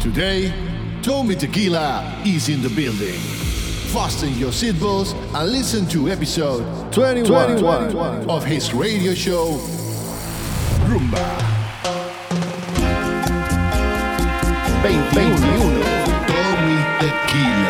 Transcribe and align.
Today, 0.00 0.52
Tommy 1.02 1.34
Tequila 1.34 2.22
is 2.24 2.48
in 2.48 2.62
the 2.62 2.68
building. 2.68 3.18
Fasten 3.92 4.32
your 4.38 4.52
seatbelts 4.52 5.12
and 5.34 5.50
listen 5.50 5.86
to 5.88 6.08
episode 6.08 6.92
21, 6.92 7.58
21 7.58 8.30
of 8.30 8.44
his 8.44 8.72
radio 8.72 9.12
show, 9.12 9.58
Rumba. 10.86 11.26
21. 15.12 15.36
Tommy 16.28 16.78
Tequila. 17.00 17.67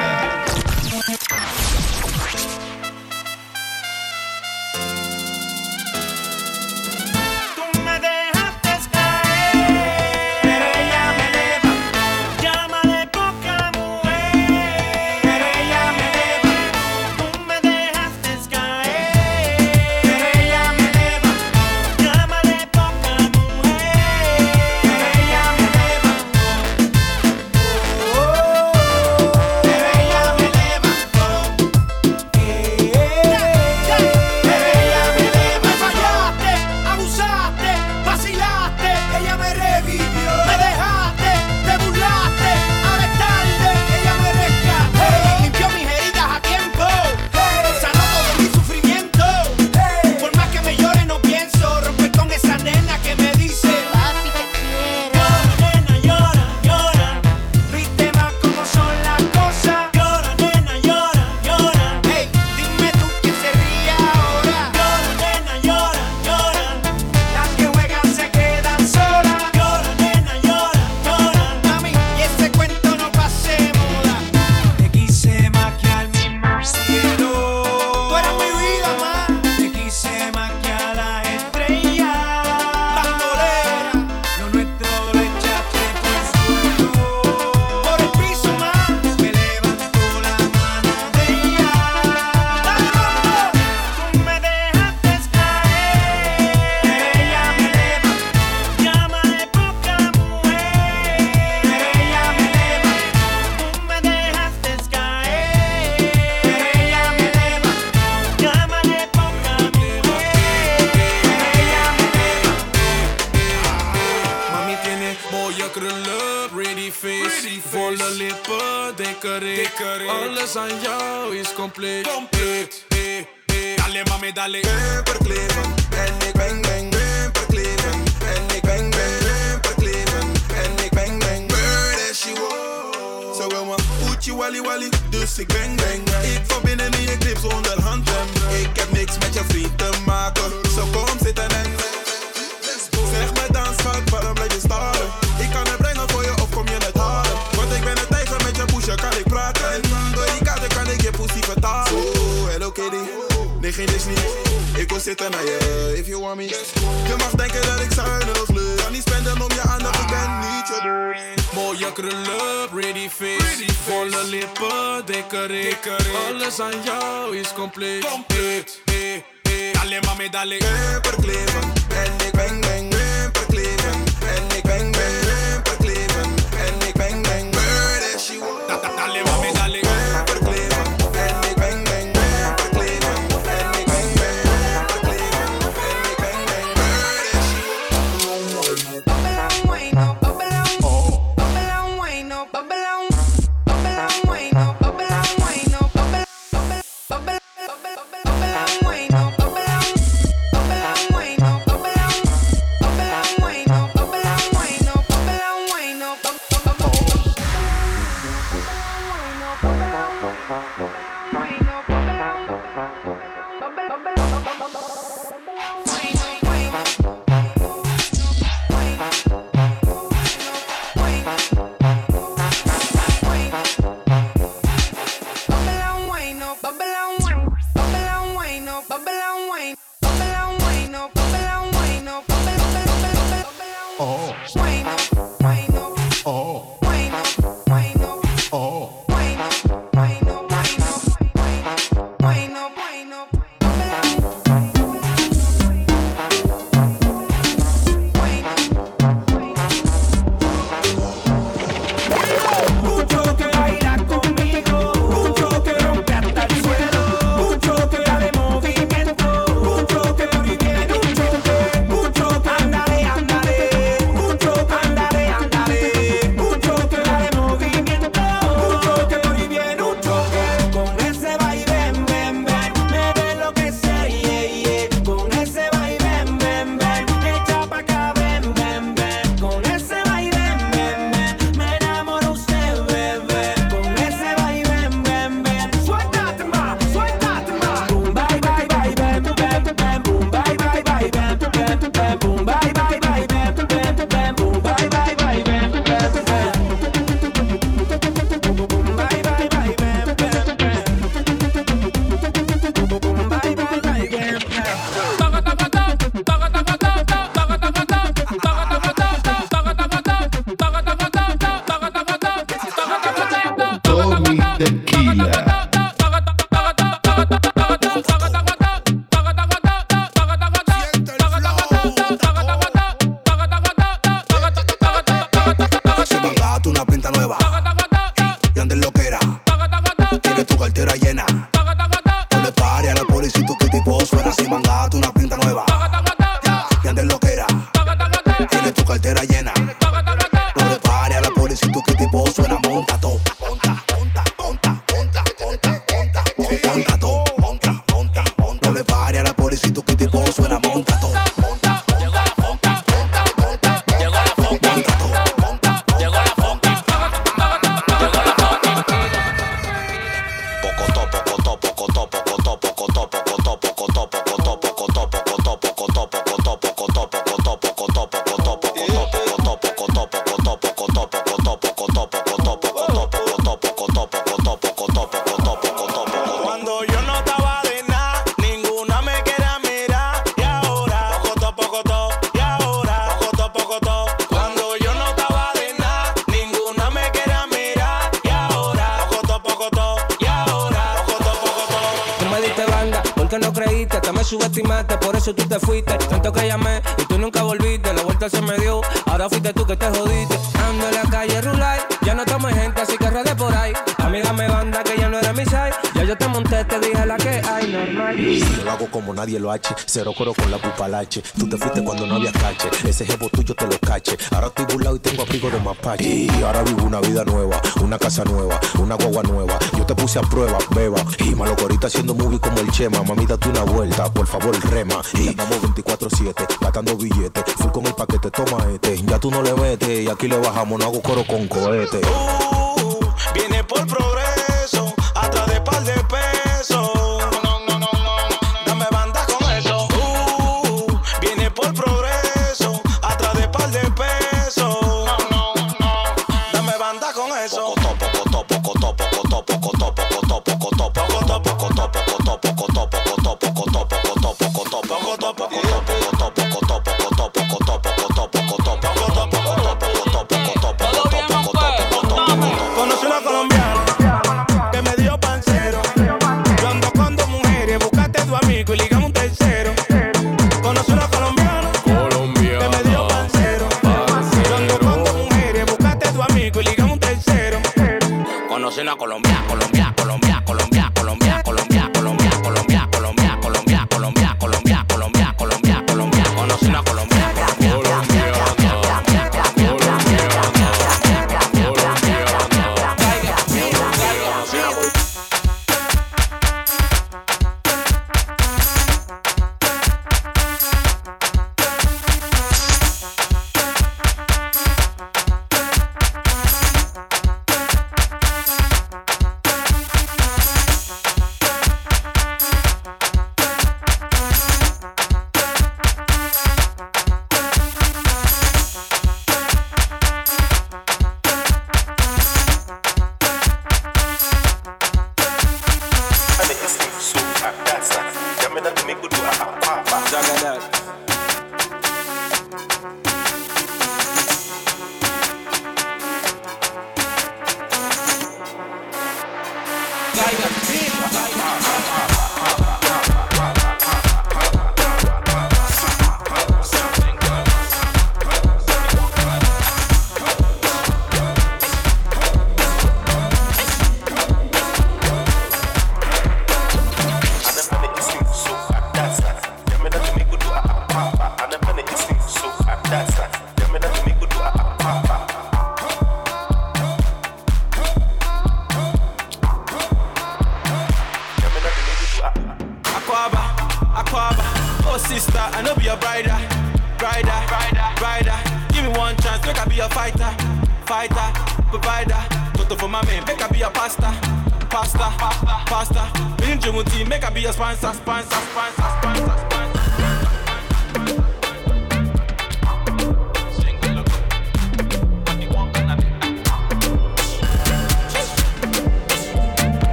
Cero 409.89 410.13
coro 410.17 410.35
con 410.35 410.51
la 410.51 410.59
pupalache. 410.59 411.23
Tú 411.39 411.49
te 411.49 411.57
fuiste 411.57 411.83
cuando 411.83 412.07
no 412.07 412.17
había 412.17 412.31
cache. 412.31 412.69
Ese 412.87 413.07
jebo 413.07 413.31
tuyo 413.31 413.55
te 413.55 413.67
lo 413.67 413.79
cache. 413.81 414.19
Ahora 414.33 414.49
estoy 414.49 414.67
burlado 414.67 414.97
y 414.97 414.99
tengo 414.99 415.23
abrigo 415.23 415.49
de 415.49 415.59
mapache. 415.61 416.05
Y 416.05 416.43
ahora 416.43 416.63
vivo 416.63 416.85
una 416.85 417.01
vida 417.01 417.25
nueva, 417.25 417.59
una 417.83 417.99
casa 417.99 418.23
nueva, 418.25 418.61
una 418.79 418.97
guagua 418.97 419.23
nueva. 419.23 419.59
Yo 419.79 419.87
te 419.87 419.95
puse 419.95 420.19
a 420.19 420.23
prueba, 420.23 420.59
beba. 420.75 421.03
Y 421.21 421.35
malocorita 421.35 421.87
haciendo 421.87 422.15
movie 422.15 422.39
como 422.39 422.59
el 422.59 422.71
chema. 422.71 423.03
Mami, 423.03 423.25
date 423.25 423.49
una 423.49 423.63
vuelta, 423.63 424.13
por 424.13 424.27
favor, 424.27 424.55
rema. 424.71 425.01
Y 425.15 425.35
vamos 425.35 425.63
24-7, 425.63 426.59
gastando 426.61 426.95
billetes. 426.95 427.45
Fui 427.57 427.71
con 427.71 427.87
el 427.87 427.95
paquete, 427.95 428.31
toma 428.31 428.67
este. 428.71 429.03
Ya 429.03 429.19
tú 429.19 429.31
no 429.31 429.43
le 429.43 429.55
vete, 429.55 430.03
y 430.03 430.09
aquí 430.09 430.29
le 430.29 430.37
bajamos, 430.37 430.79
no 430.79 430.85
hago 430.85 431.01
coro 431.01 431.25
con 431.27 431.49
cohete. 431.49 432.03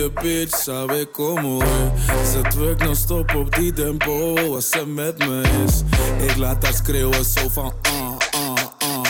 je 0.00 0.10
bitch 0.22 0.56
sabe 0.56 1.06
como 1.12 1.62
es. 1.62 2.32
Ze 2.32 2.58
werk 2.58 2.84
non-stop 2.84 3.34
op 3.34 3.54
die 3.54 3.72
tempo 3.72 4.36
als 4.54 4.68
ze 4.68 4.86
met 4.86 5.18
me 5.18 5.42
is. 5.66 5.82
Ik 6.26 6.36
laat 6.36 6.62
haar 6.62 6.74
schreeuwen 6.74 7.24
zo 7.24 7.48
van 7.48 7.72
ah, 7.82 8.16
ah, 8.30 8.54
ah. 8.78 9.04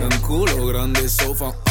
Een 0.02 0.20
culo 0.20 0.66
grande 0.66 1.08
zo 1.08 1.34
van 1.34 1.67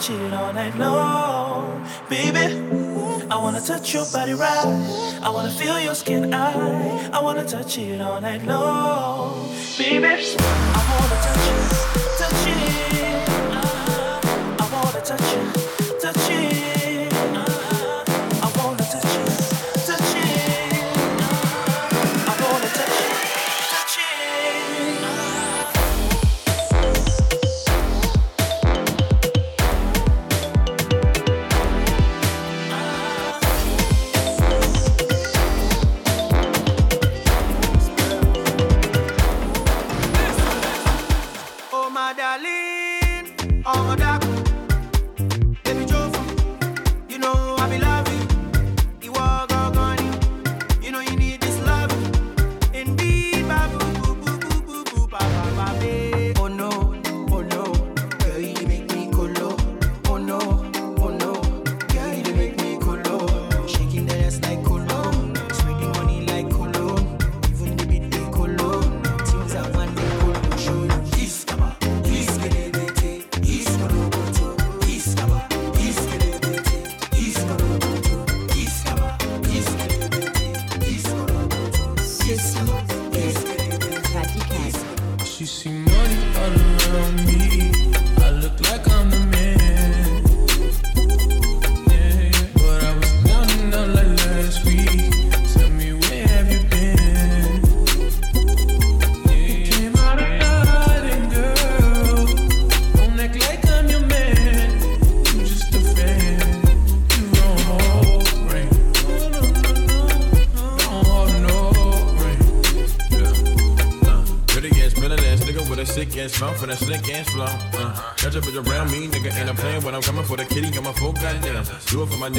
cheat 0.00 0.32
all 0.32 0.52
night 0.52 0.76
long, 0.76 1.84
baby. 2.08 2.54
I 3.30 3.36
wanna 3.36 3.60
touch 3.60 3.94
your 3.94 4.06
body 4.12 4.32
right. 4.32 5.20
I 5.22 5.28
wanna 5.30 5.50
feel 5.50 5.80
your 5.80 5.94
skin. 5.94 6.32
I 6.32 7.10
I 7.12 7.20
wanna 7.20 7.44
touch 7.44 7.78
it 7.78 8.00
all 8.00 8.20
night 8.20 8.44
long, 8.44 9.48
baby. 9.76 10.06
I 10.06 10.98
wanna 11.00 11.22
touch 11.22 11.64
it. 11.64 11.67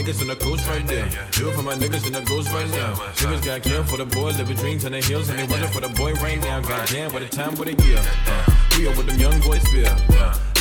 niggas 0.10 0.22
in 0.22 0.28
the 0.28 0.36
coast 0.36 0.68
right 0.68 0.88
there. 0.88 1.08
Do 1.32 1.50
it 1.50 1.56
for 1.56 1.62
my 1.62 1.76
niggas 1.76 2.08
in 2.08 2.14
the 2.14 2.22
ghost 2.22 2.52
right 2.52 2.70
now. 2.72 2.94
Niggas 3.22 3.46
got 3.46 3.62
killed 3.62 3.88
for 3.88 3.98
the 3.98 4.06
boys, 4.06 4.38
living 4.38 4.58
dreams 4.58 4.86
on 4.86 4.92
their 4.92 5.02
heels, 5.02 5.30
and 5.30 5.38
they 5.38 5.46
wonder 5.46 5.68
for 5.68 5.82
the 5.82 5.90
boy 5.90 6.14
right 6.14 6.40
now. 6.42 6.62
Goddamn, 6.62 7.14
what 7.14 7.22
a 7.22 7.30
time, 7.30 7.56
what 7.56 7.68
a 7.68 7.74
year. 7.86 8.02
We 8.78 8.88
are 8.88 8.96
what 8.96 9.06
them 9.06 9.20
young 9.20 9.40
boys 9.42 9.62
feel. 9.70 9.86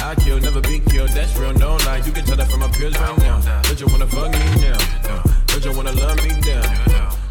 I 0.04 0.14
kill, 0.16 0.38
never 0.40 0.60
be 0.60 0.80
killed, 0.80 1.10
that's 1.10 1.36
real, 1.36 1.54
no 1.54 1.76
lie. 1.86 2.02
You 2.04 2.12
can 2.12 2.24
tell 2.24 2.36
that 2.36 2.50
from 2.50 2.60
my 2.60 2.68
peers 2.68 2.98
right 2.98 3.18
now. 3.18 3.40
But 3.62 3.80
you 3.80 3.86
wanna 3.86 4.06
fuck 4.06 4.32
me 4.32 4.44
now. 4.60 4.78
But 5.46 5.64
you 5.64 5.72
wanna 5.72 5.92
love 5.92 6.16
me 6.22 6.40
down. 6.40 6.68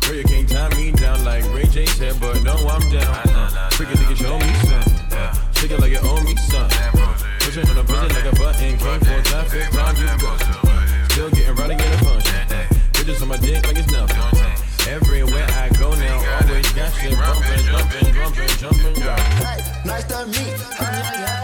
Girl, 0.01 0.15
you 0.15 0.23
can't 0.23 0.49
tie 0.49 0.69
me 0.75 0.91
down 0.91 1.23
like 1.23 1.43
Ray 1.53 1.65
J 1.65 1.86
said, 1.86 2.19
but 2.19 2.41
no, 2.41 2.53
I'm 2.53 2.82
down. 2.89 3.13
Freaking 3.77 3.99
nigga, 4.01 4.17
show 4.17 4.38
me 4.39 4.49
something. 4.65 4.97
Shake 5.53 5.71
it 5.71 5.80
like 5.80 5.91
you 5.91 5.99
owe 6.01 6.21
me 6.23 6.36
something. 6.36 6.77
Pushing 7.39 7.69
on 7.69 7.75
the 7.75 7.84
button 7.84 8.10
like 8.10 8.25
a 8.25 8.36
button. 8.36 8.77
Came 8.77 8.99
full 8.99 9.21
time, 9.21 9.45
fifth 9.45 9.75
round, 9.75 9.97
you 9.97 10.06
go 10.17 10.56
still 11.17 11.30
getting 11.32 11.56
right 11.56 11.71
again 11.71 11.91
the 11.91 12.06
function. 12.06 12.45
Bitches 12.93 13.21
on 13.23 13.27
my 13.30 13.38
dick 13.38 13.65
like 13.65 13.75
it's 13.75 13.91
nothing. 13.91 14.88
Everywhere 14.88 15.47
I 15.49 15.69
go 15.80 15.89
now, 15.95 16.43
always 16.43 16.71
got 16.73 16.93
shit 16.93 17.17
bumping, 17.17 17.65
jumping, 17.65 18.13
jumping, 18.13 18.58
jumping. 18.62 19.03
Hey, 19.41 19.60
nice 19.84 20.03
to 20.06 20.27
meet. 20.27 21.32
you. 21.32 21.37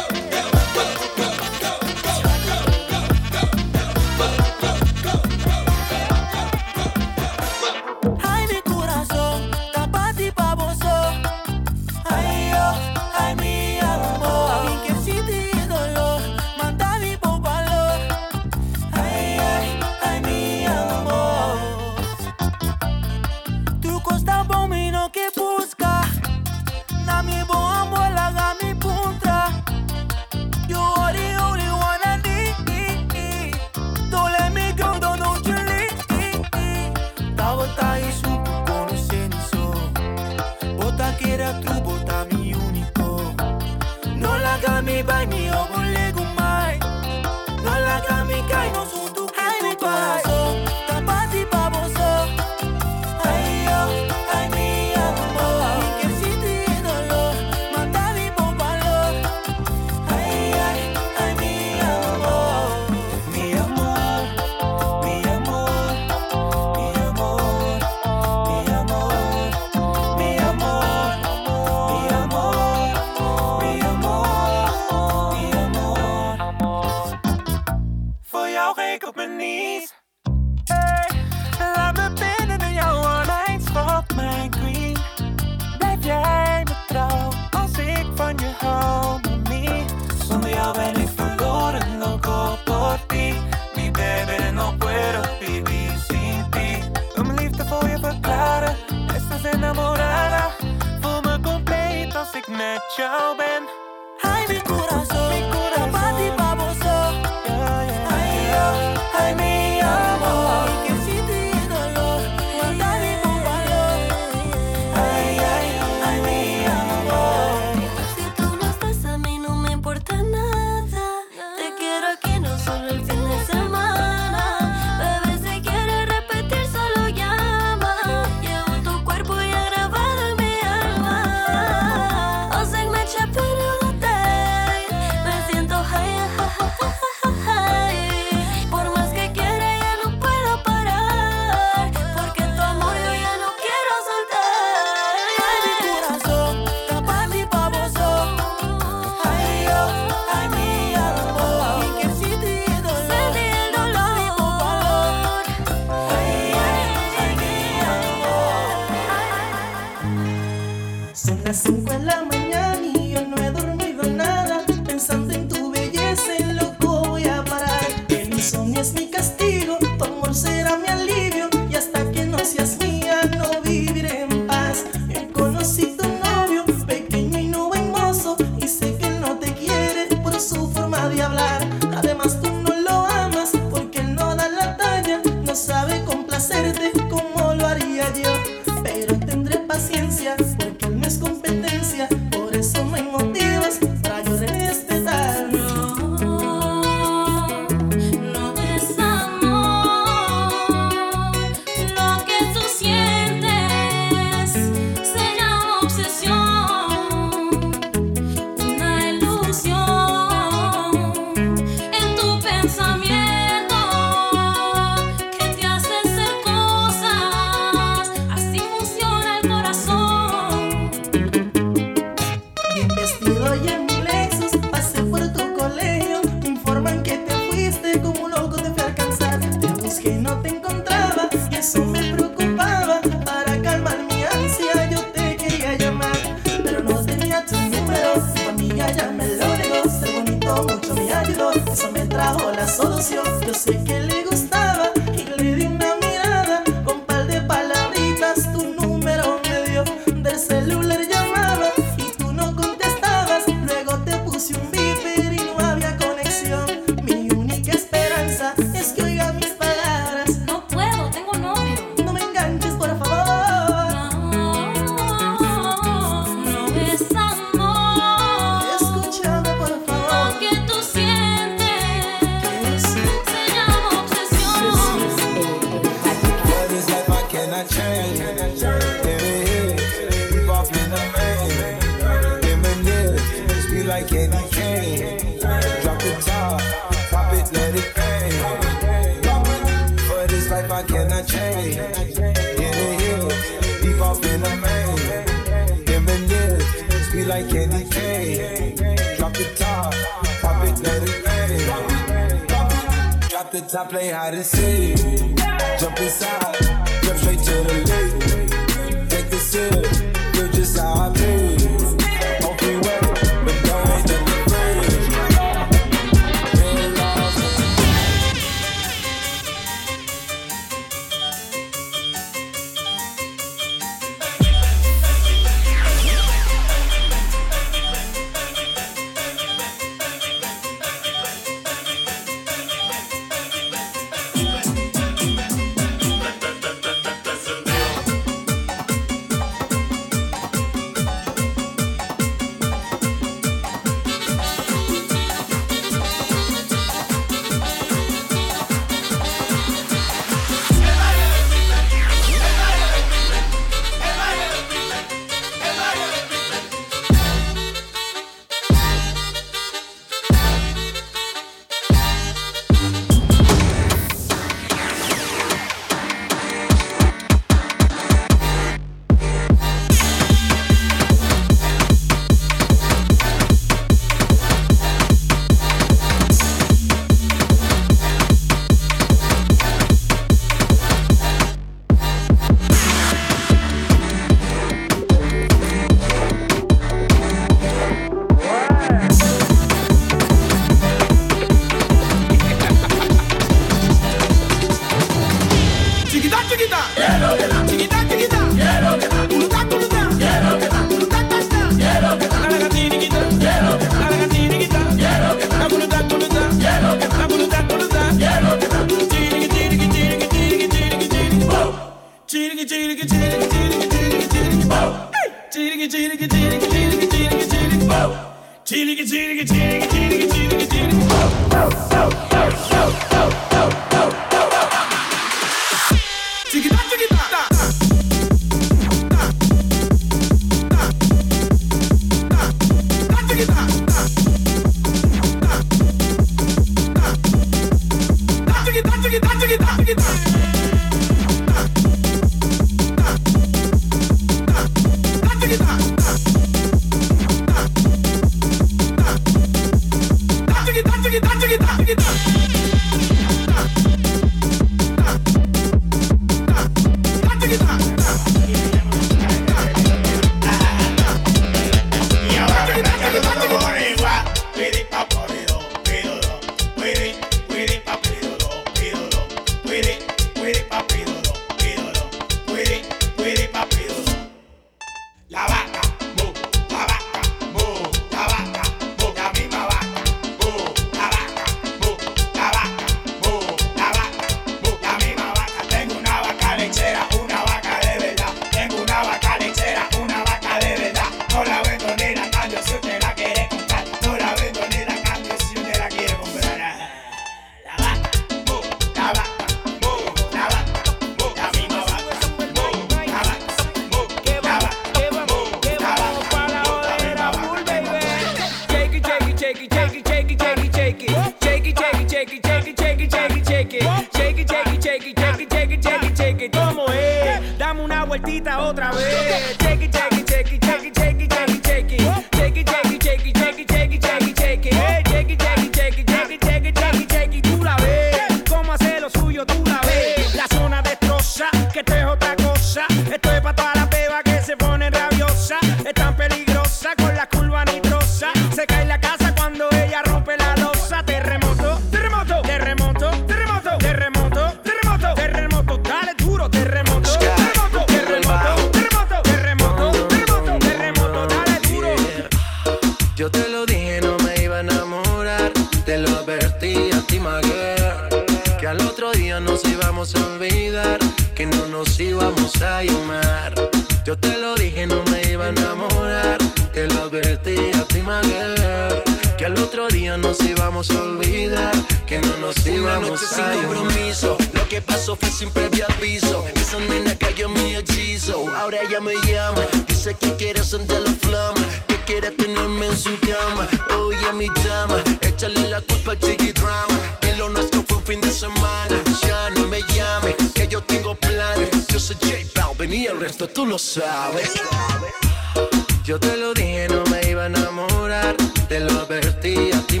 te 598.74 598.80
lo 598.80 599.02
advertí 599.02 599.70
a 599.72 599.80
ti, 599.86 600.00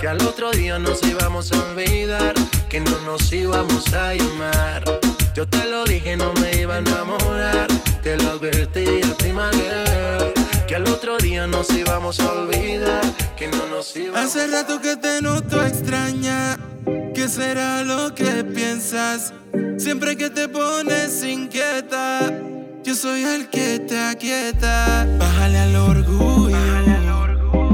Que 0.00 0.08
al 0.08 0.20
otro 0.22 0.50
día 0.50 0.76
nos 0.80 1.00
íbamos 1.04 1.52
a 1.52 1.70
olvidar, 1.70 2.34
que 2.68 2.80
no 2.80 2.98
nos 3.06 3.32
íbamos 3.32 3.94
a 3.94 4.12
llamar. 4.14 4.82
Yo 5.36 5.46
te 5.46 5.64
lo 5.70 5.84
dije, 5.84 6.16
no 6.16 6.32
me 6.40 6.62
iba 6.62 6.74
a 6.74 6.78
enamorar. 6.78 7.68
Te 8.02 8.16
lo 8.16 8.30
advertí 8.30 8.86
a 9.04 9.14
ti, 9.14 9.30
Que 10.66 10.74
al 10.74 10.88
otro 10.88 11.16
día 11.18 11.46
nos 11.46 11.70
íbamos 11.70 12.18
a 12.18 12.32
olvidar, 12.32 13.02
que 13.36 13.46
no 13.46 13.68
nos 13.68 13.94
íbamos 13.94 14.20
Hace 14.20 14.48
rato 14.48 14.80
que 14.80 14.96
te 14.96 15.22
noto 15.22 15.64
extraña. 15.64 16.58
¿Qué 17.14 17.28
será 17.28 17.84
lo 17.84 18.16
que 18.16 18.42
piensas? 18.42 19.32
Siempre 19.76 20.16
que 20.16 20.28
te 20.30 20.48
pones 20.48 21.22
inquieta, 21.22 22.32
yo 22.82 22.96
soy 22.96 23.22
el 23.22 23.48
que 23.48 23.78
te 23.78 23.96
aquieta. 23.96 25.06
Bájale 25.20 25.58
al 25.58 25.76
orgullo. 25.76 26.97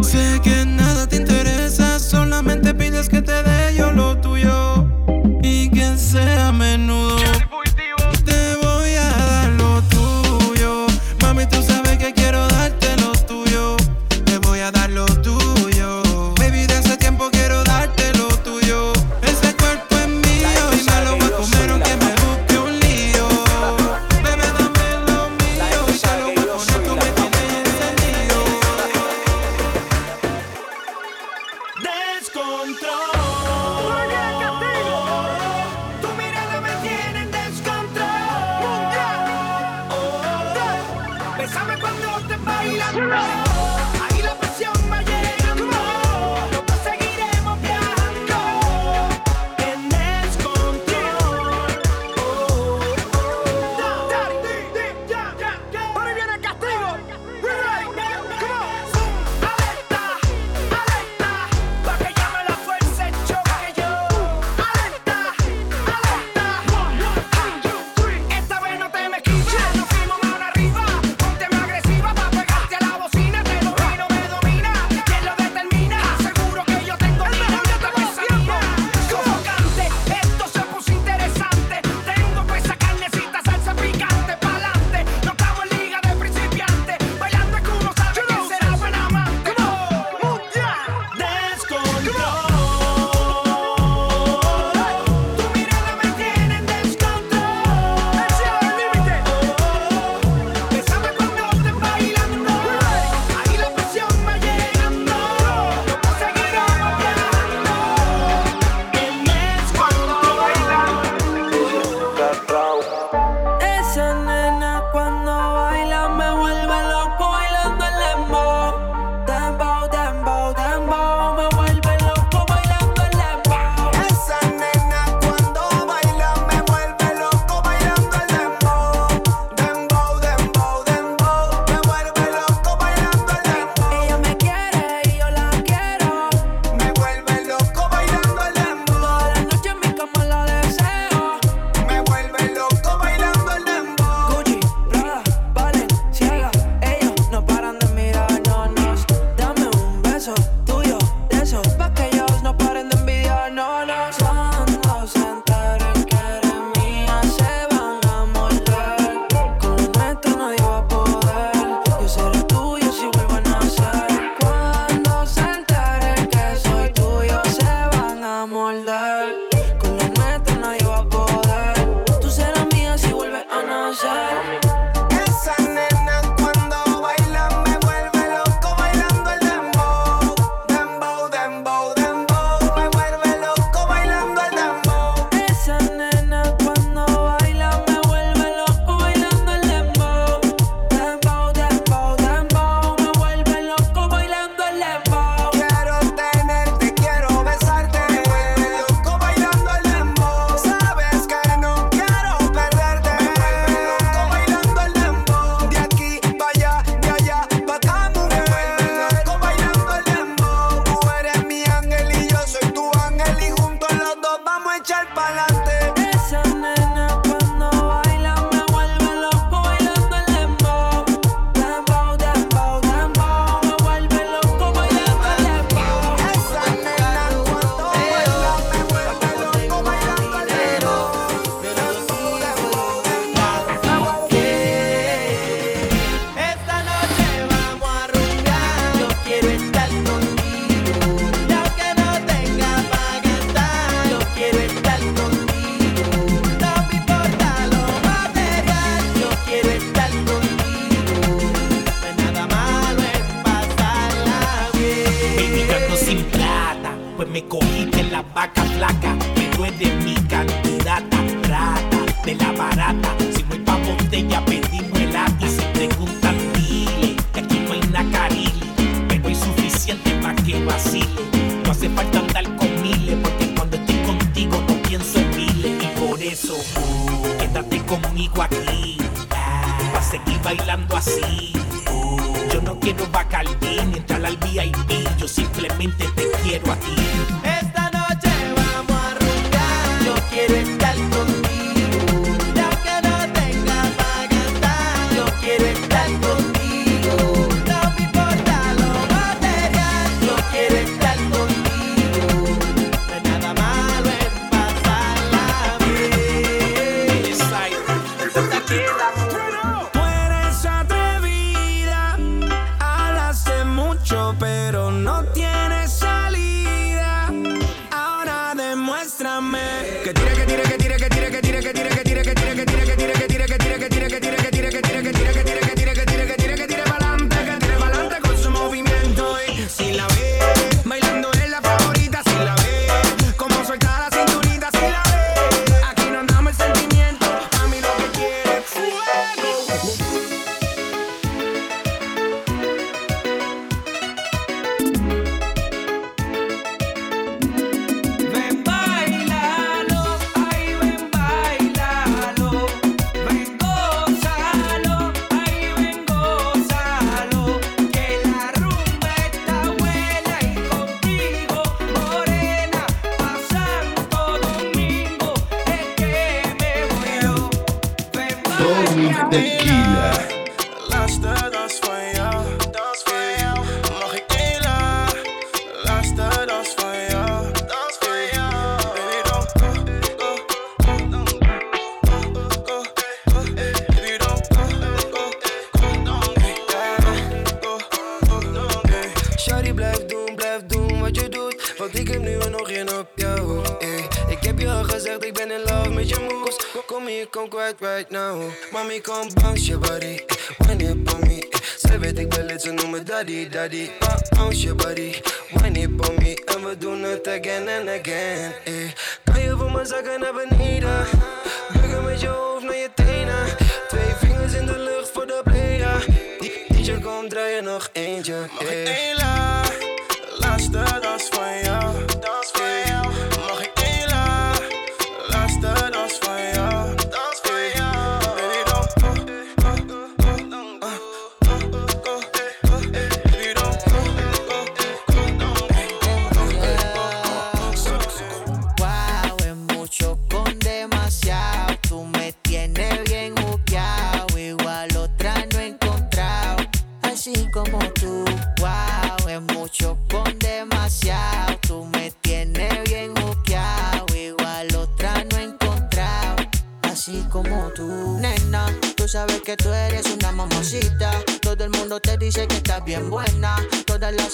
Sé 0.02 0.40
que 0.42 0.64
nada 0.66 1.06
te 1.06 1.16
interesa, 1.16 1.98
solamente 1.98 2.74
pides 2.74 3.08
que 3.08 3.22
te 3.22 3.42
dé 3.42 3.74
yo 3.74 3.92
lo 3.92 4.16
tuyo 4.18 4.86
y 5.42 5.70
que 5.70 5.96
sea. 5.96 6.34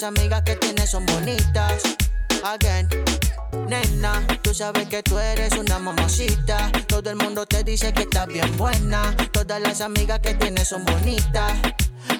Amigas 0.03 0.41
que 0.41 0.55
tienes 0.55 0.89
son 0.89 1.05
bonitas. 1.05 1.83
Again. 2.43 2.87
Nena, 3.67 4.25
tú 4.41 4.51
sabes 4.51 4.87
que 4.87 5.03
tú 5.03 5.19
eres 5.19 5.53
una 5.57 5.77
mamacita. 5.77 6.71
Todo 6.87 7.11
el 7.11 7.17
mundo 7.17 7.45
te 7.45 7.63
dice 7.63 7.93
que 7.93 8.03
estás 8.03 8.25
bien 8.25 8.57
buena. 8.57 9.15
Todas 9.31 9.61
las 9.61 9.79
amigas 9.79 10.19
que 10.19 10.33
tienes 10.33 10.69
son 10.69 10.85
bonitas. 10.85 11.53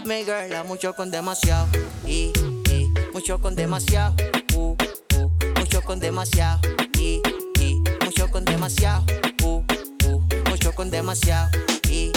Mi 0.06 0.24
girl, 0.24 0.64
mucho 0.68 0.94
con 0.94 1.10
demasiado. 1.10 1.68
Y, 2.06 2.32
y, 2.70 2.94
mucho 3.14 3.40
con 3.40 3.56
demasiado. 3.56 4.16
Uh, 4.54 4.76
uh, 5.16 5.32
mucho 5.58 5.82
con 5.82 6.00
demasiado. 6.00 6.62
Y, 7.00 7.20
y, 7.60 7.82
mucho 8.06 8.30
con 8.30 8.46
demasiado. 8.46 9.04
Uh, 9.44 9.64
uh, 10.06 10.22
mucho 10.50 10.72
con 10.74 10.92
demasiado. 10.92 11.50
Y, 11.90 12.12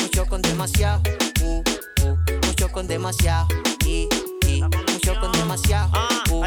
mucho 0.00 0.24
con 0.24 0.40
demasiado. 0.40 1.02
Uh, 1.42 1.62
uh, 2.04 2.46
mucho 2.46 2.72
con 2.72 2.86
demasiado. 2.86 3.48
Y, 3.84 4.08
demasiado. 5.26 5.90
Ah, 5.94 6.22
uh, 6.30 6.44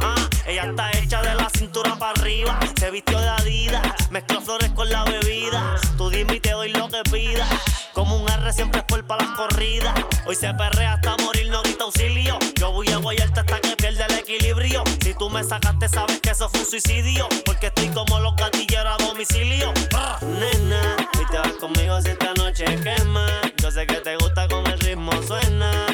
ah, 0.00 0.28
ella 0.46 0.62
está 0.64 0.90
hecha 0.98 1.22
de 1.22 1.34
la 1.34 1.48
cintura 1.50 1.96
para 1.96 2.12
arriba. 2.12 2.58
Se 2.78 2.90
vistió 2.90 3.18
de 3.20 3.28
Adidas, 3.28 4.10
mezcló 4.10 4.40
flores 4.40 4.70
con 4.72 4.90
la 4.90 5.04
bebida. 5.04 5.76
Tú 5.96 6.10
dime 6.10 6.34
y 6.34 6.40
te 6.40 6.50
doy 6.50 6.72
lo 6.72 6.88
que 6.88 7.02
pida. 7.10 7.46
Como 7.92 8.16
un 8.16 8.28
R 8.28 8.52
siempre 8.52 8.80
es 8.80 8.86
por 8.86 9.06
para 9.06 9.24
las 9.24 9.36
corridas. 9.36 9.94
Hoy 10.26 10.34
se 10.34 10.52
perrea 10.54 10.94
hasta 10.94 11.16
morir, 11.18 11.48
no 11.50 11.62
grita 11.62 11.84
auxilio. 11.84 12.38
Yo 12.56 12.72
voy 12.72 12.88
a 12.88 12.96
guayarte 12.96 13.40
hasta 13.40 13.60
que 13.60 13.76
pierda 13.76 14.06
el 14.06 14.18
equilibrio. 14.18 14.82
Si 15.00 15.14
tú 15.14 15.30
me 15.30 15.44
sacaste, 15.44 15.88
sabes 15.88 16.20
que 16.20 16.30
eso 16.30 16.48
fue 16.48 16.60
un 16.60 16.66
suicidio. 16.66 17.28
Porque 17.44 17.66
estoy 17.66 17.88
como 17.88 18.18
los 18.18 18.34
gatilleros 18.36 18.94
a 19.00 19.04
domicilio. 19.04 19.72
Nena, 20.22 20.96
y 21.20 21.30
te 21.30 21.38
vas 21.38 21.52
conmigo 21.60 22.00
si 22.00 22.10
esta 22.10 22.34
noche 22.34 22.64
quema. 22.64 23.26
Yo 23.58 23.70
sé 23.70 23.86
que 23.86 23.96
te 23.96 24.16
gusta 24.16 24.48
con 24.48 24.66
el 24.66 24.80
ritmo 24.80 25.12
suena. 25.22 25.91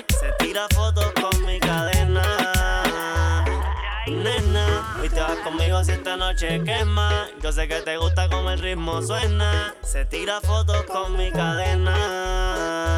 conmigo 5.48 5.82
si 5.82 5.92
esta 5.92 6.16
noche 6.16 6.62
quema. 6.64 7.26
Yo 7.42 7.52
sé 7.52 7.68
que 7.68 7.80
te 7.80 7.96
gusta 7.96 8.28
como 8.28 8.50
el 8.50 8.58
ritmo 8.58 9.00
suena. 9.02 9.74
Se 9.82 10.04
tira 10.04 10.40
fotos 10.40 10.82
con 10.84 11.16
mi 11.16 11.30
cadena. 11.32 12.97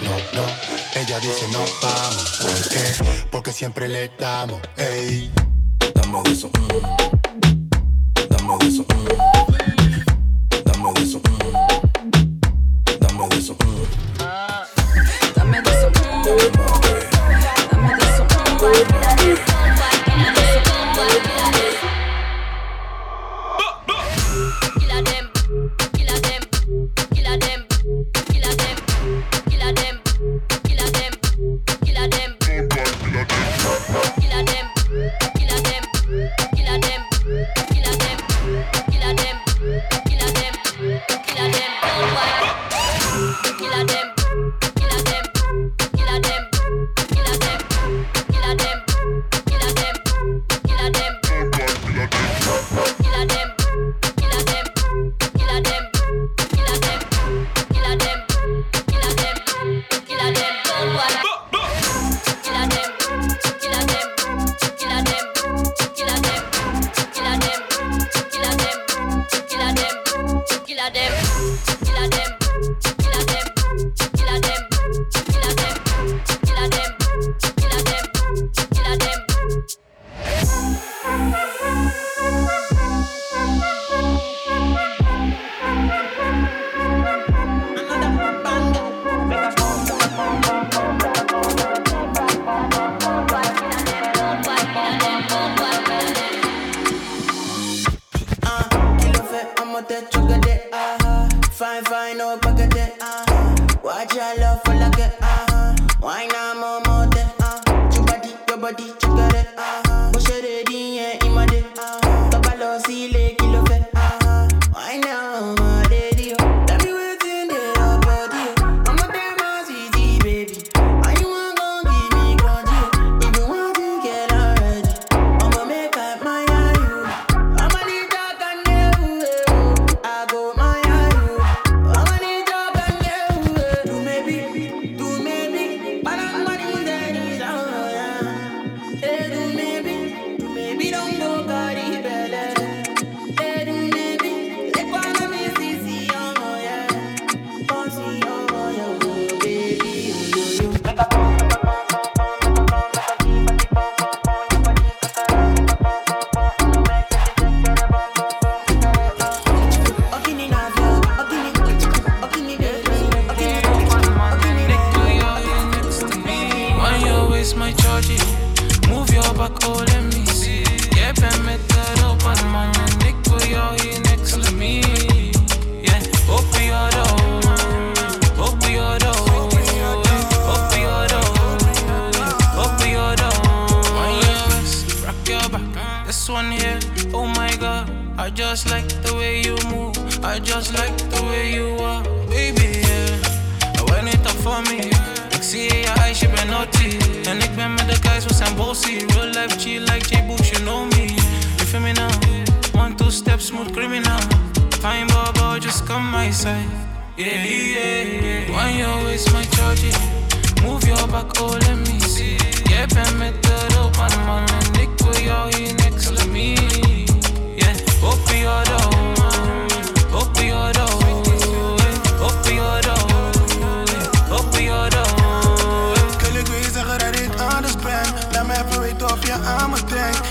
no, 0.00 0.40
no. 0.40 0.46
Ella 0.94 1.20
dice 1.20 1.46
no 1.52 1.64
vamos, 1.82 2.38
¿por 2.40 2.68
qué? 2.68 3.24
Porque 3.30 3.52
siempre 3.52 3.88
le 3.88 4.08
damos, 4.18 4.60
ey. 4.76 5.30
Dame 5.94 6.22
de 6.24 6.32
eso, 6.32 6.48
mm. 6.48 8.28
dame 8.28 8.66
eso. 8.66 8.82
Mm. 8.82 9.57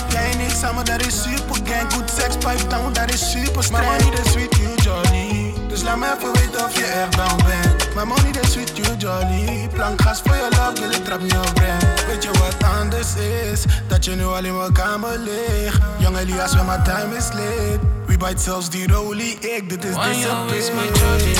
Jij 0.09 0.31
en 0.31 0.39
ik 0.39 0.49
samen, 0.49 0.85
dat 0.85 1.05
is 1.05 1.21
super 1.21 1.55
gang. 1.65 1.93
Goed 1.93 2.11
seks, 2.19 2.35
pipe 2.35 2.67
down, 2.67 2.93
dat 2.93 3.13
is 3.13 3.31
super 3.31 3.63
streng. 3.63 3.85
My 3.85 3.91
money, 3.91 4.15
dat 4.15 4.27
sweet 4.27 4.55
you 4.55 4.75
jolly. 4.75 5.53
Dus 5.67 5.81
laat 5.83 5.97
me 5.97 6.13
even 6.17 6.33
weten 6.33 6.65
of 6.65 6.75
je 6.75 6.85
echt 6.85 7.15
down 7.15 7.35
bent. 7.35 7.95
My 7.95 8.03
money, 8.03 8.31
dat 8.31 8.45
sweet 8.45 8.77
you 8.77 8.97
jolly. 8.97 9.67
Plank 9.73 10.01
gas 10.01 10.21
voor 10.25 10.35
je 10.35 10.47
love, 10.49 10.81
wil 10.81 10.91
ik 10.91 11.05
trap 11.05 11.19
in 11.19 11.25
je 11.25 11.51
brand. 11.53 12.05
Weet 12.07 12.23
je 12.23 12.29
wat 12.31 12.55
anders 12.79 13.15
is? 13.51 13.63
Dat 13.87 14.05
je 14.05 14.11
nu 14.15 14.25
al 14.25 14.43
in 14.43 14.57
mijn 14.57 14.73
kamer 14.73 15.17
ligt. 15.17 15.79
Jong 15.97 16.17
Elias, 16.17 16.53
when 16.53 16.65
my 16.65 16.77
time 16.83 17.15
is 17.17 17.27
late. 17.33 17.79
We 18.05 18.17
bite 18.17 18.41
zelfs 18.41 18.69
die 18.69 18.91
rolie, 18.91 19.37
ik, 19.39 19.69
dit 19.69 19.83
is 19.83 19.95
disappear. 19.95 20.73
my 20.75 20.99
jolly. 20.99 21.35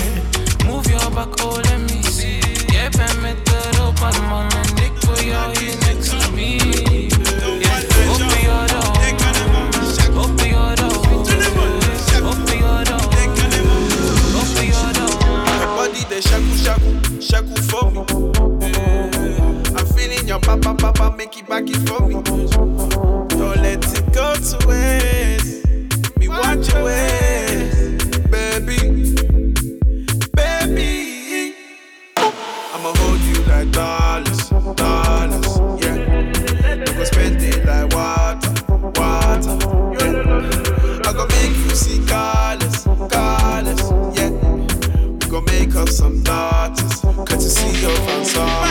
Move 0.66 0.90
your 0.90 1.12
back, 1.12 1.44
oh 1.44 1.54
let 1.54 1.78
me 1.78 2.00
see. 2.12 2.40
Jij 2.68 2.90
bent 2.90 3.22
met 3.22 3.46
de 3.46 3.60
roop, 3.78 4.00
man, 4.30 4.48
en 4.52 4.84
ik 4.84 4.92
voor 5.00 5.24
jou 5.24 5.58
hier 5.60 5.76
next 5.80 6.10
to 6.10 6.32
me. 6.32 7.17
the 16.18 16.24
shaku 16.24 16.54
shaku, 16.58 17.22
shaku 17.22 17.56
for 17.70 17.92
me. 17.92 18.02
Yeah. 18.72 19.78
I'm 19.78 19.86
feeling 19.96 20.28
your 20.28 20.40
papa 20.40 20.74
papa, 20.74 21.16
make 21.16 21.38
it 21.38 21.48
back 21.48 21.66
it 21.68 21.78
for 21.88 22.08
me. 22.08 22.16
Don't 22.24 23.58
let 23.62 23.86
it 23.86 24.14
go 24.14 24.34
to 24.36 24.68
waste. 24.68 25.68
Me 26.18 26.28
watch 26.28 26.74
your 26.74 26.86
ways, 26.86 28.18
baby, 28.30 29.14
baby. 30.34 31.56
I'ma 32.18 32.94
hold 32.96 33.20
you 33.22 33.44
like 33.44 33.72
darling. 33.72 34.27
confiança 47.88 48.67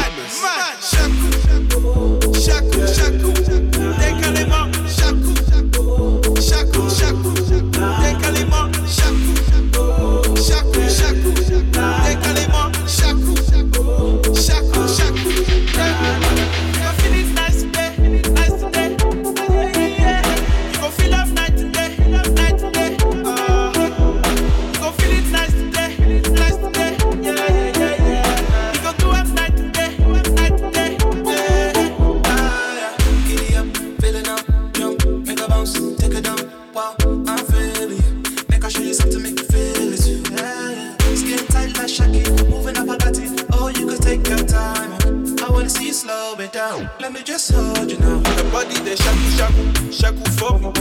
Let 47.00 47.12
me 47.12 47.22
just 47.22 47.52
hold 47.52 47.90
you 47.90 47.98
now. 47.98 48.18
The 48.20 48.48
body 48.52 48.78
they 48.80 48.96
shaku 48.96 49.30
shaku 49.36 49.92
shaku 49.92 50.24
for 50.38 50.58
me. 50.58 50.72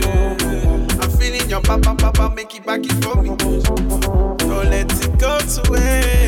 Yeah. 0.00 1.02
I'm 1.02 1.10
feeling 1.18 1.48
your 1.48 1.60
papa 1.60 1.94
papa 1.94 2.32
make 2.34 2.54
it 2.54 2.64
back 2.66 2.80
it 2.84 2.92
for 3.04 3.16
me. 3.22 3.36
Don't 3.36 4.70
let 4.70 4.90
it 5.04 5.18
go 5.18 5.38
to 5.38 5.70
waste. 5.70 6.19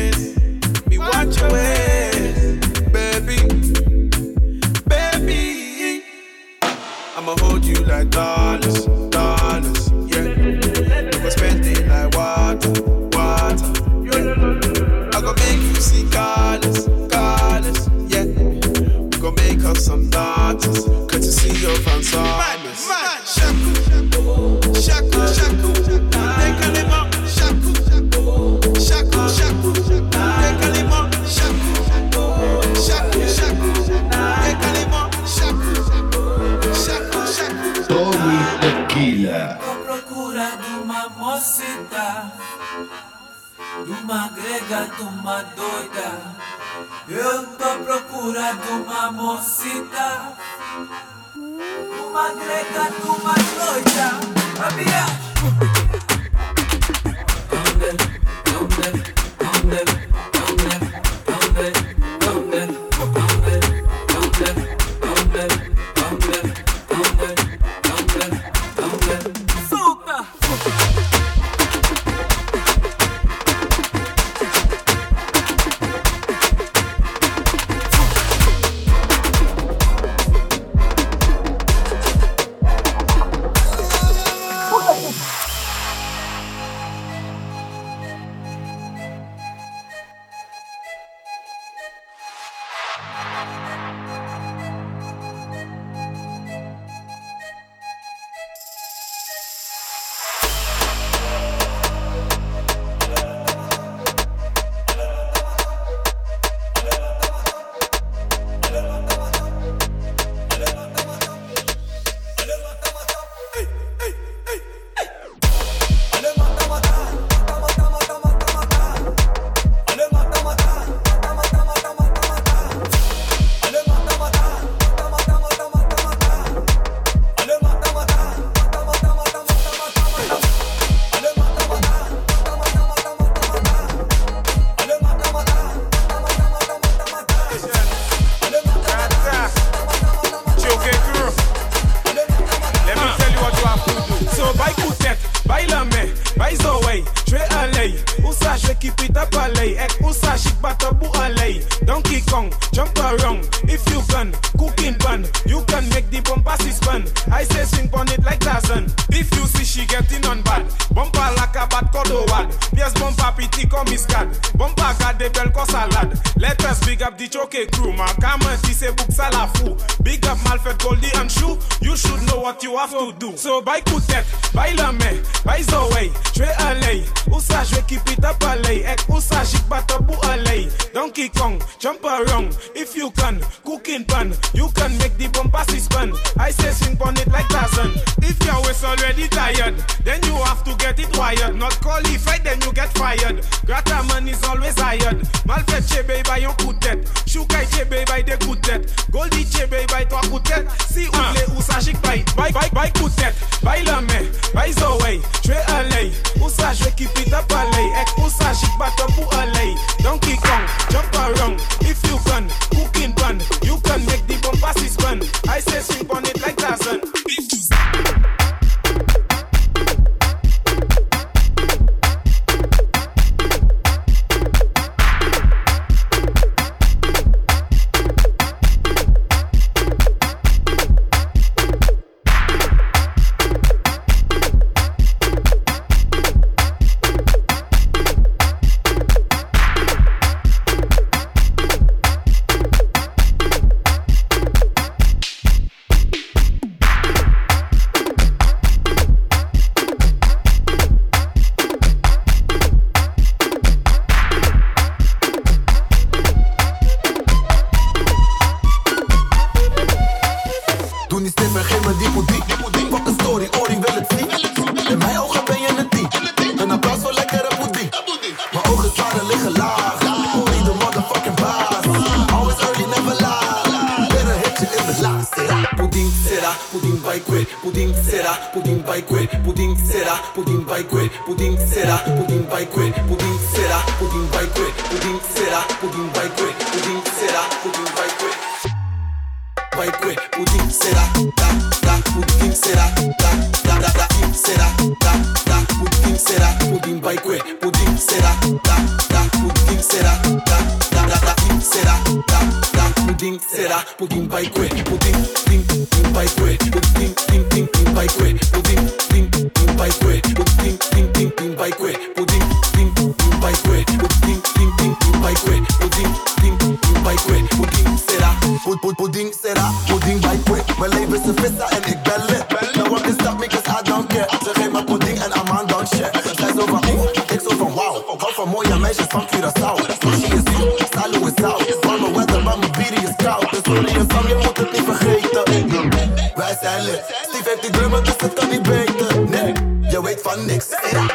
from 329.13 329.27
Curaçao. 329.27 329.77
Conheci, 330.01 330.87
salho 330.91 331.23
o 331.23 331.31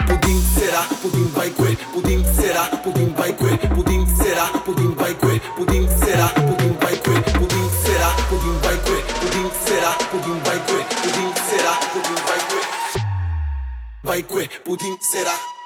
pudim, 0.07 0.41
será, 0.55 0.83
pudim 1.03 1.25
vai 1.35 1.51
queer. 1.51 1.77
Pudim, 1.93 2.25
será, 2.35 2.65
pudim 2.83 3.11
vai 3.11 3.33
queer. 3.33 3.59
Pudim, 3.75 4.07
será, 4.17 4.47
pudim 4.65 4.95
vai 4.95 5.15
queer. 5.15 5.41
Pudim, 5.57 5.89
será, 5.99 6.29
pudim 6.49 6.75
vai 6.81 6.97
queer. 6.97 7.23
Pudim, 7.35 7.69
será, 7.85 8.11
pudim 8.29 8.59
vai 8.63 8.79
queer. 8.79 9.05
Pudim, 10.11 10.39
vai 10.45 10.59
queer. 10.67 10.85
Pudim, 11.03 11.33
será, 11.49 11.73
pudim 11.91 12.15
vai 12.27 12.39
queer. 12.49 13.05
Vai 14.05 14.23
queer, 14.23 14.63
pudim, 14.65 14.99
será. 15.01 15.58